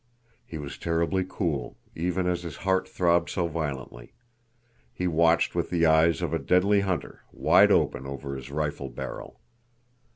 He 0.47 0.57
was 0.57 0.79
terribly 0.79 1.23
cool, 1.29 1.77
even 1.93 2.25
as 2.25 2.41
his 2.41 2.55
heart 2.65 2.89
throbbed 2.89 3.29
so 3.29 3.47
violently. 3.47 4.13
He 4.91 5.05
watched 5.05 5.53
with 5.53 5.69
the 5.69 5.85
eyes 5.85 6.23
of 6.23 6.33
a 6.33 6.39
deadly 6.39 6.79
hunter, 6.79 7.21
wide 7.31 7.71
open 7.71 8.07
over 8.07 8.35
his 8.35 8.49
rifle 8.49 8.89
barrel. 8.89 9.39